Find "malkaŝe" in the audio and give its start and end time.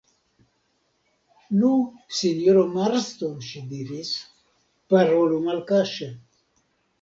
5.47-6.11